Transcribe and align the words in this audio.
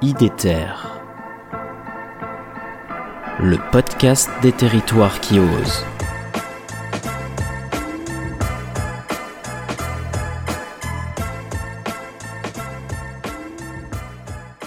IDETER, 0.00 0.68
le 3.40 3.56
podcast 3.72 4.30
des 4.42 4.52
territoires 4.52 5.18
qui 5.18 5.40
osent. 5.40 5.84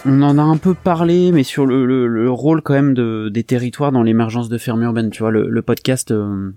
On 0.06 0.22
en 0.22 0.38
a 0.38 0.42
un 0.42 0.58
peu 0.58 0.74
parlé, 0.74 1.32
mais 1.32 1.44
sur 1.44 1.66
le, 1.66 2.30
rôle 2.30 2.62
quand 2.62 2.74
même 2.74 2.94
de, 2.94 3.30
des 3.30 3.44
territoires 3.46 3.94
dans 3.94 4.04
l'émergence 4.04 4.50
de 4.50 4.58
fermes 4.58 4.84
urbaines. 4.84 5.12
Tu 5.12 5.24
vois, 5.24 5.32
le, 5.32 5.62
podcast 5.62 6.12
euh, 6.12 6.52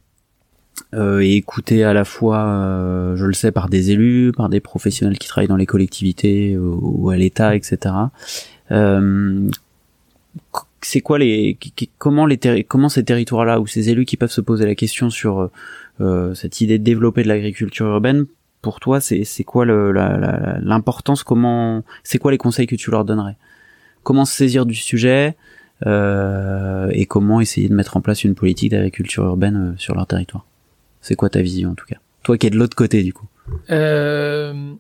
euh, 0.95 1.21
est 1.21 1.35
écouté 1.35 1.85
à 1.85 1.93
la 1.93 2.05
fois, 2.05 2.45
euh, 2.45 3.15
je 3.15 3.25
le 3.25 3.35
sais, 3.35 3.53
par 3.53 3.69
des 3.69 3.93
élus, 3.93 4.33
par 4.37 4.49
des 4.49 4.59
professionnels 4.59 5.17
qui 5.17 5.29
travaillent 5.29 5.47
dans 5.47 5.55
les 5.55 5.67
collectivités 5.67 6.59
ou, 6.59 7.11
à 7.11 7.17
l'État, 7.17 7.55
etc. 7.55 7.95
c'est 10.81 11.01
quoi 11.01 11.19
les, 11.19 11.59
comment 11.99 12.27
les 12.27 12.65
comment 12.65 12.89
ces 12.89 13.05
territoires-là 13.05 13.61
ou 13.61 13.67
ces 13.67 13.89
élus 13.91 14.05
qui 14.05 14.17
peuvent 14.17 14.31
se 14.31 14.41
poser 14.41 14.67
la 14.67 14.75
question 14.75 15.11
sur 15.11 15.51
cette 16.35 16.61
idée 16.61 16.79
de 16.79 16.85
développer 16.85 17.23
de 17.23 17.29
l'agriculture 17.29 17.87
urbaine 17.87 18.27
pour 18.65 18.81
toi, 18.81 18.99
c'est 18.99 19.25
c'est 19.25 19.45
quoi 19.45 19.67
l'importance 19.67 21.23
Comment 21.23 21.85
c'est 22.03 22.17
quoi 22.17 22.33
les 22.33 22.39
conseils 22.39 22.67
que 22.67 22.77
tu 22.77 22.91
leur 22.91 23.05
donnerais? 23.05 23.37
Comment 24.03 24.25
se 24.25 24.35
saisir 24.35 24.65
du 24.65 24.75
sujet 24.75 25.37
euh, 25.87 26.89
et 26.93 27.05
comment 27.05 27.43
essayer 27.43 27.69
de 27.69 27.75
mettre 27.75 27.99
en 27.99 28.01
place 28.01 28.25
une 28.25 28.35
politique 28.35 28.71
d'agriculture 28.71 29.25
urbaine 29.25 29.75
euh, 29.75 29.77
sur 29.77 29.95
leur 29.95 30.07
territoire? 30.07 30.47
C'est 31.03 31.15
quoi 31.15 31.29
ta 31.29 31.43
vision 31.43 31.73
en 31.73 31.75
tout 31.75 31.85
cas? 31.85 31.99
Toi 32.23 32.39
qui 32.39 32.47
es 32.47 32.51
de 32.51 32.57
l'autre 32.57 32.75
côté 32.75 33.03
du 33.03 33.13
coup. 33.13 33.27
Euh, 33.69 34.73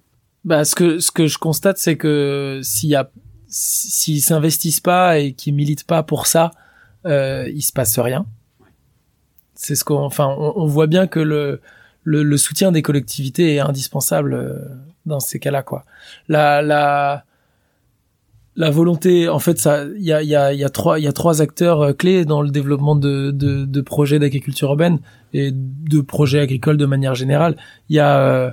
bah 0.47 0.65
ce 0.65 0.75
que 0.75 0.99
ce 0.99 1.11
que 1.11 1.27
je 1.27 1.37
constate 1.37 1.77
c'est 1.77 1.99
que 1.99 2.61
s'il 2.63 2.89
y 2.89 2.95
a 2.95 3.11
s'ils 3.57 4.21
s'investissent 4.21 4.81
pas 4.81 5.19
et 5.19 5.33
qu'ils 5.33 5.55
militent 5.55 5.87
pas 5.87 6.03
pour 6.03 6.27
ça, 6.27 6.51
euh, 7.07 7.49
il 7.55 7.63
se 7.63 7.73
passe 7.73 8.01
rien. 8.01 8.27
C'est 9.55 9.77
ce 9.77 9.85
qu'on 9.85 9.99
enfin 9.99 10.35
on, 10.37 10.67
voit 10.67 10.89
bien 10.89 11.07
que 11.07 11.21
le 11.21 11.61
le, 12.03 12.37
soutien 12.37 12.73
des 12.73 12.83
collectivités 12.83 13.55
est 13.55 13.61
indispensable 13.61 14.35
euh, 14.35 14.59
dans 15.07 15.21
ces 15.21 15.39
cas-là, 15.39 15.63
quoi. 15.63 15.85
La, 16.29 16.61
la, 16.63 17.25
la 18.57 18.71
volonté, 18.71 19.29
en 19.29 19.39
fait, 19.39 19.59
ça, 19.59 19.85
il 19.85 20.03
y 20.03 20.13
a, 20.13 20.23
y, 20.23 20.35
a, 20.35 20.53
y 20.53 20.65
a 20.65 20.69
trois, 20.69 20.99
il 20.99 21.05
y 21.05 21.09
a 21.09 21.13
trois 21.13 21.41
acteurs 21.41 21.81
euh, 21.81 21.93
clés 21.93 22.25
dans 22.25 22.43
le 22.43 22.51
développement 22.51 22.97
de, 22.97 23.31
de, 23.31 23.65
de 23.65 23.81
projets 23.81 24.19
d'agriculture 24.19 24.69
urbaine 24.69 24.99
et 25.33 25.51
de 25.53 26.01
projets 26.01 26.41
agricoles 26.41 26.77
de 26.77 26.87
manière 26.87 27.15
générale. 27.15 27.57
Il 27.89 27.97
y 27.97 28.01
a, 28.01 28.19
euh, 28.19 28.51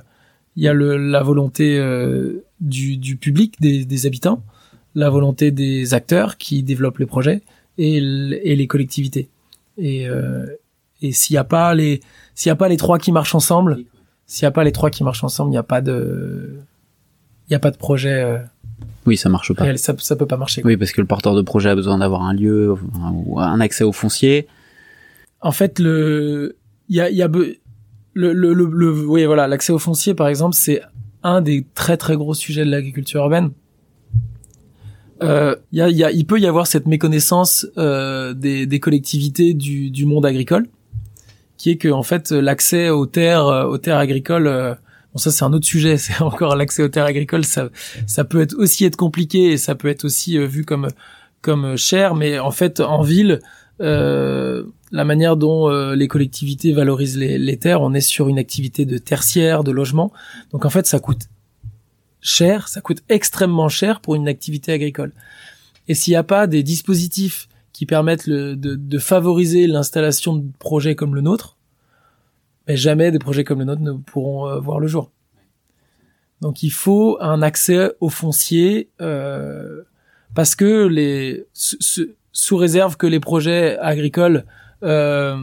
il 0.55 0.63
y 0.63 0.67
a 0.67 0.73
le, 0.73 0.95
la 0.95 1.23
volonté 1.23 1.77
du, 2.61 2.97
du 2.97 3.17
public, 3.17 3.55
des, 3.59 3.83
des 3.83 4.05
habitants, 4.05 4.44
la 4.95 5.09
volonté 5.09 5.52
des 5.52 5.94
acteurs 5.94 6.38
qui 6.38 6.64
développent 6.64 7.00
les 7.00 7.06
projets 7.06 7.42
et, 7.78 7.97
et 7.97 8.56
les 8.56 8.67
collectivités. 8.67 9.30
Et, 9.78 10.08
et 11.02 11.11
s'il 11.11 11.34
n'y 11.34 11.38
a 11.39 11.44
pas 11.44 11.73
les, 11.73 12.02
s'il 12.36 12.50
y 12.50 12.52
a 12.52 12.56
pas 12.56 12.67
les 12.70 12.78
trois 12.78 13.00
qui 13.00 13.12
marchent 13.12 13.36
ensemble, 13.36 13.80
s'il 14.25 14.44
y 14.44 14.45
a 14.45 14.52
pas 14.52 14.64
les 14.64 14.72
trois 14.72 14.89
qui 14.89 15.03
marchent 15.03 15.23
ensemble, 15.23 15.50
il 15.50 15.53
n'y 15.53 15.58
a 15.58 15.64
pas 15.64 15.81
de, 15.81 16.59
il 17.47 17.52
y 17.52 17.56
a 17.56 17.59
pas 17.59 17.72
de 17.72 17.78
projet. 17.78 18.23
Euh, 18.23 18.38
oui, 19.06 19.17
ça 19.17 19.30
marche 19.30 19.53
pas. 19.53 19.75
ça, 19.78 19.95
ça 19.97 20.16
peut 20.16 20.25
pas 20.28 20.38
marcher. 20.38 20.62
Oui, 20.64 20.78
parce 20.78 20.92
que 20.92 21.02
le 21.02 21.08
porteur 21.08 21.36
de 21.36 21.42
projet 21.42 21.69
a 21.69 21.75
besoin 21.75 21.97
d'avoir 21.97 22.22
un 22.23 22.34
lieu 22.34 22.75
ou 23.14 23.39
un 23.39 23.59
accès 23.59 23.84
au 23.84 23.92
foncier. 23.92 24.47
En 25.42 25.52
fait, 25.52 25.80
le, 25.80 26.56
il 26.88 26.97
y 26.97 27.02
a, 27.02 27.09
il 27.09 27.16
y 27.16 27.23
a 27.23 27.28
le, 27.28 27.58
le, 28.14 28.34
le, 28.34 28.53
le, 28.53 29.06
oui, 29.08 29.25
voilà, 29.25 29.47
l'accès 29.47 29.73
au 29.73 29.80
foncier, 29.80 30.14
par 30.14 30.28
exemple, 30.28 30.56
c'est 30.56 30.81
un 31.23 31.42
des 31.42 31.66
très 31.73 31.97
très 31.97 32.16
gros 32.16 32.34
sujets 32.34 32.64
de 32.66 32.69
l'agriculture 32.69 33.22
urbaine. 33.22 33.52
Euh, 35.23 35.55
y 35.72 35.81
a, 35.81 35.89
y 35.89 36.03
a, 36.03 36.11
il 36.11 36.25
peut 36.25 36.39
y 36.39 36.47
avoir 36.47 36.66
cette 36.66 36.88
méconnaissance 36.88 37.67
euh, 37.77 38.34
des, 38.34 38.66
des 38.66 38.79
collectivités 38.79 39.53
du, 39.53 39.91
du 39.91 40.06
monde 40.06 40.25
agricole 40.25 40.68
qui 41.62 41.69
est 41.69 41.78
que 41.78 41.90
en 41.90 42.01
fait 42.01 42.31
l'accès 42.31 42.90
aux 42.90 43.06
terres 43.06 43.45
euh, 43.45 43.66
aux 43.66 43.78
terres 43.78 44.00
agricoles 44.00 44.47
euh, 44.47 44.73
bon 45.13 45.19
ça 45.19 45.29
c'est 45.29 45.44
un 45.44 45.53
autre 45.53 45.68
sujet 45.68 45.97
c'est 46.06 46.19
encore 46.19 46.56
l'accès 46.56 46.81
aux 46.81 46.88
terres 46.88 47.06
agricoles 47.06 47.45
ça 47.45 47.69
ça 48.07 48.23
peut 48.23 48.41
être 48.41 48.56
aussi 48.57 48.84
être 48.84 48.95
compliqué 48.95 49.51
et 49.51 49.57
ça 49.57 49.75
peut 49.75 49.88
être 49.88 50.03
aussi 50.03 50.40
euh, 50.40 50.47
vu 50.47 50.66
comme 50.66 50.88
comme 51.41 51.78
cher 51.78 52.16
mais 52.16 52.40
en 52.40 52.50
fait 52.50 52.79
en 52.79 53.03
ville 53.03 53.41
la 53.79 55.06
manière 55.06 55.38
dont 55.38 55.69
les 55.94 56.07
collectivités 56.07 56.72
valorisent 56.72 57.18
les, 57.18 57.40
les, 57.40 57.57
terres, 57.57 57.81
on 57.81 57.95
est 57.95 58.01
sur 58.01 58.29
une 58.29 58.38
activité 58.38 58.85
de 58.85 59.00
tertiaire, 59.00 59.63
de 59.63 59.72
logement. 59.72 60.12
Donc 60.51 60.66
en 60.66 60.69
fait, 60.69 60.85
ça 60.85 61.00
coûte 61.00 61.22
cher, 62.21 62.67
ça 62.67 62.81
coûte 62.81 63.03
extrêmement 63.09 63.69
cher 63.69 63.99
pour 63.99 64.15
une 64.15 64.27
activité 64.27 64.71
agricole. 64.71 65.11
Et 65.87 65.95
s'il 65.95 66.11
n'y 66.11 66.17
a 66.17 66.23
pas 66.23 66.47
des 66.47 66.63
dispositifs 66.63 67.49
qui 67.73 67.85
permettent 67.85 68.29
de, 68.29 68.99
favoriser 68.99 69.67
l'installation 69.67 70.35
de 70.35 70.45
projets 70.59 70.95
comme 70.95 71.15
le 71.15 71.21
nôtre, 71.21 71.57
mais 72.67 72.77
jamais 72.77 73.11
des 73.11 73.19
projets 73.19 73.43
comme 73.43 73.59
le 73.59 73.65
nôtre 73.65 73.81
ne 73.81 73.93
pourront 73.93 74.47
euh, 74.47 74.59
voir 74.59 74.79
le 74.79 74.87
jour. 74.87 75.11
Donc 76.41 76.63
il 76.63 76.71
faut 76.71 77.17
un 77.21 77.41
accès 77.41 77.91
au 77.99 78.09
foncier 78.09 78.89
euh, 79.01 79.83
parce 80.33 80.55
que 80.55 80.88
les 80.88 81.45
sous 81.53 82.57
réserve 82.57 82.97
que 82.97 83.07
les 83.07 83.19
projets 83.19 83.77
agricoles 83.79 84.45
euh, 84.83 85.38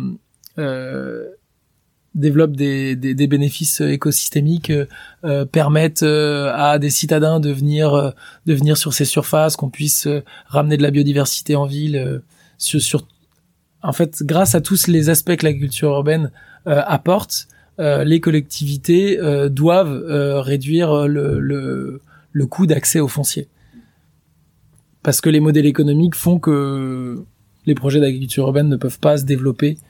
développent 2.14 2.56
des, 2.56 2.96
des, 2.96 3.14
des, 3.14 3.26
bénéfices 3.26 3.80
écosystémiques, 3.80 4.72
euh, 5.24 5.44
permettent 5.44 6.02
euh, 6.02 6.52
à 6.54 6.78
des 6.78 6.90
citadins 6.90 7.40
de 7.40 7.50
venir, 7.50 7.94
euh, 7.94 8.10
de 8.46 8.54
venir 8.54 8.76
sur 8.76 8.92
ces 8.92 9.04
surfaces, 9.04 9.56
qu'on 9.56 9.70
puisse 9.70 10.08
ramener 10.46 10.76
de 10.76 10.82
la 10.82 10.90
biodiversité 10.90 11.56
en 11.56 11.66
ville. 11.66 12.22
sur, 12.56 12.80
sur, 12.80 13.06
en 13.82 13.92
fait, 13.92 14.22
grâce 14.22 14.54
à 14.54 14.60
tous 14.60 14.88
les 14.88 15.10
aspects 15.10 15.36
que 15.36 15.44
l'agriculture 15.44 15.90
urbaine 15.90 16.30
apporte, 16.66 17.46
les 17.78 18.18
collectivités 18.20 19.18
doivent 19.50 20.02
réduire 20.42 21.06
le, 21.06 21.38
le, 21.38 22.00
le 22.32 22.46
coût 22.46 22.66
d'accès 22.66 22.98
au 22.98 23.06
foncier. 23.06 23.46
Parce 25.04 25.20
que 25.20 25.30
les 25.30 25.38
modèles 25.38 25.66
économiques 25.66 26.16
font 26.16 26.40
que 26.40 27.22
les 27.66 27.74
projets 27.76 28.00
d'agriculture 28.00 28.46
urbaine 28.46 28.68
ne 28.68 28.76
peuvent 28.76 28.98
pas 28.98 29.18
se 29.18 29.24
développer 29.24 29.76
euh, 29.76 29.87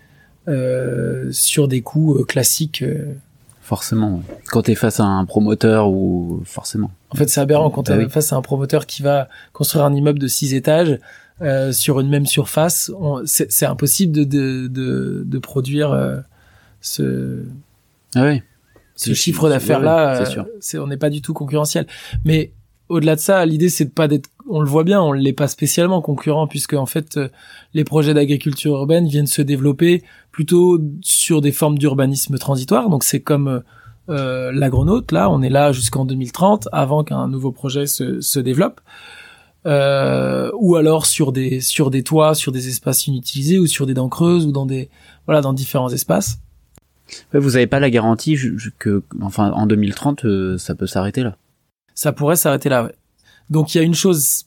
sur 1.33 1.69
des 1.69 1.83
coûts 1.83 2.17
euh, 2.17 2.25
classiques. 2.25 2.83
Euh. 2.83 3.15
Forcément. 3.63 4.23
Quand 4.47 4.63
tu 4.63 4.71
es 4.71 4.75
face 4.75 4.99
à 4.99 5.05
un 5.05 5.27
promoteur 5.27 5.91
ou 5.91 6.41
forcément. 6.45 6.91
En 7.11 7.17
fait, 7.17 7.29
c'est 7.29 7.41
aberrant 7.41 7.69
quand 7.71 7.83
tu 7.83 7.93
es 7.93 8.09
face 8.09 8.33
à 8.33 8.37
un 8.37 8.43
promoteur 8.43 8.87
qui 8.87 9.03
va 9.03 9.29
construire 9.53 9.85
un 9.85 9.95
immeuble 9.95 10.19
de 10.19 10.27
six 10.27 10.55
étages 10.55 10.99
euh, 11.43 11.71
sur 11.73 12.01
une 12.01 12.09
même 12.09 12.25
surface. 12.25 12.91
C'est 13.27 13.67
impossible 13.67 14.13
de, 14.13 14.25
de, 14.25 14.67
de, 14.69 15.23
de 15.27 15.39
produire 15.39 15.93
euh, 15.93 16.17
ce, 16.81 17.43
ah 18.15 18.25
oui. 18.25 18.43
ce 18.97 19.13
chiffre 19.13 19.51
d'affaires 19.51 19.81
là. 19.81 20.25
c'est 20.61 20.79
on 20.79 20.87
n'est 20.87 20.97
pas 20.97 21.11
du 21.11 21.21
tout 21.21 21.35
concurrentiel. 21.35 21.87
Mais 22.25 22.53
au-delà 22.89 23.17
de 23.17 23.21
ça, 23.21 23.45
l'idée 23.45 23.69
c'est 23.69 23.85
de 23.85 23.91
pas 23.91 24.09
d'être, 24.09 24.31
on 24.49 24.61
le 24.61 24.69
voit 24.69 24.85
bien, 24.85 25.01
on 25.01 25.13
l'est 25.13 25.33
pas 25.33 25.49
spécialement 25.49 26.01
concurrent 26.03 26.47
puisque 26.47 26.75
en 26.75 26.87
fait 26.87 27.17
euh, 27.17 27.29
les 27.75 27.85
projets 27.85 28.15
d'agriculture 28.15 28.73
urbaine 28.73 29.07
viennent 29.07 29.27
se 29.27 29.43
développer 29.43 30.03
plutôt 30.33 30.79
sur 31.03 31.41
des 31.41 31.53
formes 31.53 31.79
d'urbanisme 31.79 32.39
transitoire. 32.39 32.89
Donc 32.89 33.05
c'est 33.05 33.21
comme 33.21 33.49
euh, 33.49 33.61
euh 34.11 34.53
l'agronaute, 34.53 35.13
là, 35.13 35.31
on 35.31 35.43
est 35.43 35.51
là 35.51 35.73
jusqu'en 35.73 36.05
2030 36.05 36.69
avant 36.73 37.05
qu'un 37.05 37.29
nouveau 37.29 37.53
projet 37.53 37.87
se, 37.87 38.21
se 38.21 38.41
développe. 38.41 38.81
Euh, 39.67 40.51
ou 40.55 40.77
alors 40.77 41.05
sur 41.05 41.33
des 41.33 41.61
sur 41.61 41.91
des 41.91 42.03
toits, 42.03 42.35
sur 42.35 42.53
des 42.53 42.69
espaces 42.69 43.07
inutilisés 43.07 43.59
ou 43.59 43.67
sur 43.67 43.87
des 43.87 43.95
dents 43.95 44.09
creuses 44.09 44.47
ou 44.47 44.53
dans 44.53 44.67
des 44.67 44.89
voilà 45.27 45.41
dans 45.41 45.53
différents 45.53 45.91
espaces. 45.91 46.39
vous 47.33 47.57
avez 47.57 47.67
pas 47.67 47.81
la 47.81 47.91
garantie 47.91 48.39
que 48.79 49.03
enfin 49.21 49.51
en 49.51 49.67
2030 49.67 50.25
euh, 50.25 50.59
ça 50.59 50.75
peut 50.75 50.87
s'arrêter 50.87 51.23
là? 51.23 51.37
Ça 51.95 52.13
pourrait 52.13 52.37
s'arrêter 52.37 52.69
là. 52.69 52.93
Donc 53.51 53.75
il 53.75 53.79
y 53.79 53.81
a 53.81 53.85
une 53.85 53.95
chose 53.95 54.45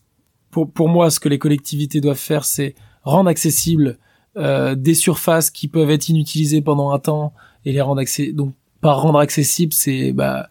pour 0.51 0.71
pour 0.71 0.89
moi, 0.89 1.09
ce 1.09 1.19
que 1.19 1.29
les 1.29 1.39
collectivités 1.39 2.01
doivent 2.01 2.17
faire, 2.17 2.45
c'est 2.45 2.75
rendre 3.03 3.29
accessibles 3.29 3.97
euh, 4.37 4.75
des 4.75 4.93
surfaces 4.93 5.49
qui 5.49 5.67
peuvent 5.67 5.89
être 5.89 6.09
inutilisées 6.09 6.61
pendant 6.61 6.91
un 6.91 6.99
temps 6.99 7.33
et 7.65 7.71
les 7.71 7.81
rendre 7.81 8.01
accessibles. 8.01 8.35
Donc 8.35 8.53
par 8.81 9.01
rendre 9.01 9.19
accessible, 9.19 9.73
c'est 9.73 10.11
bah, 10.11 10.49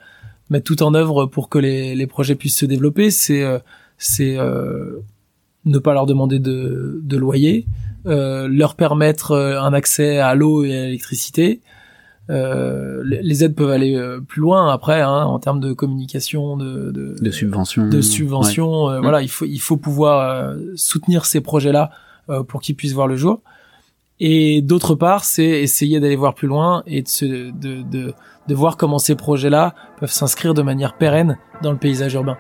mettre 0.49 0.65
tout 0.65 0.83
en 0.83 0.95
œuvre 0.95 1.27
pour 1.27 1.49
que 1.49 1.59
les, 1.59 1.95
les 1.95 2.07
projets 2.07 2.35
puissent 2.35 2.59
se 2.59 2.67
développer. 2.67 3.11
C'est 3.11 3.43
euh, 3.43 3.59
euh, 4.21 5.01
ne 5.65 5.79
pas 5.79 5.93
leur 5.93 6.07
demander 6.07 6.39
de, 6.39 7.01
de 7.03 7.17
loyer, 7.17 7.67
leur 8.05 8.75
permettre 8.77 9.37
un 9.37 9.75
accès 9.75 10.19
à 10.19 10.35
l'eau 10.35 10.65
et 10.65 10.77
à 10.77 10.85
l'électricité, 10.85 11.61
euh, 12.31 13.03
les 13.05 13.45
aides 13.45 13.55
peuvent 13.55 13.71
aller 13.71 13.97
euh, 13.97 14.21
plus 14.21 14.41
loin 14.41 14.73
après 14.73 15.01
hein, 15.01 15.25
en 15.25 15.39
termes 15.39 15.61
de 15.61 15.73
communication, 15.73 16.57
de, 16.57 16.91
de, 16.91 17.17
de 17.21 17.31
subventions, 17.31 17.89
de 17.89 18.01
subventions. 18.01 18.89
Euh, 18.89 19.01
voilà, 19.01 19.21
il 19.21 19.29
faut 19.29 19.45
il 19.45 19.61
faut 19.61 19.77
pouvoir 19.77 20.55
soutenir 20.77 21.27
ces 21.27 21.41
projets-là 21.41 21.91
pour 22.49 22.61
qu'ils 22.61 22.77
puissent 22.77 22.95
voir 22.95 23.09
le 23.09 23.17
jour. 23.17 23.43
Et 24.21 24.63
d'autre 24.63 24.95
part, 24.95 25.25
c'est 25.25 25.63
essayer 25.63 25.99
d'aller 25.99 26.15
voir 26.15 26.35
plus 26.35 26.47
loin 26.47 26.83
et 26.87 27.03
de, 27.03 27.09
se, 27.09 27.25
de, 27.25 27.83
de, 27.83 28.13
de 28.47 28.55
voir 28.55 28.77
comment 28.77 28.99
ces 28.99 29.17
projets-là 29.17 29.75
peuvent 29.99 30.13
s'inscrire 30.13 30.55
de 30.55 30.63
manière 30.63 30.97
pérenne 30.99 31.39
dans 31.63 31.73
le 31.73 31.79
paysage 31.79 32.15
urbain. 32.15 32.37